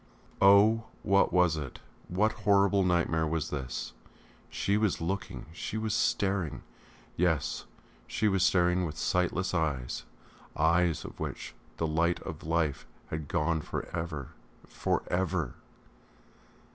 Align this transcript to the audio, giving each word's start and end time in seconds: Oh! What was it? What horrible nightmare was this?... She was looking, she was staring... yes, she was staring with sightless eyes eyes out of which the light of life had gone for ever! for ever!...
Oh! 0.41 0.85
What 1.03 1.31
was 1.31 1.57
it? 1.57 1.77
What 2.07 2.31
horrible 2.31 2.81
nightmare 2.83 3.27
was 3.27 3.51
this?... 3.51 3.93
She 4.49 4.75
was 4.75 4.99
looking, 4.99 5.45
she 5.53 5.77
was 5.77 5.93
staring... 5.93 6.63
yes, 7.15 7.65
she 8.07 8.27
was 8.27 8.41
staring 8.41 8.83
with 8.83 8.97
sightless 8.97 9.53
eyes 9.53 10.03
eyes 10.57 11.05
out 11.05 11.11
of 11.11 11.19
which 11.19 11.53
the 11.77 11.85
light 11.85 12.19
of 12.23 12.41
life 12.43 12.87
had 13.11 13.27
gone 13.27 13.61
for 13.61 13.85
ever! 13.95 14.29
for 14.65 15.03
ever!... 15.11 15.53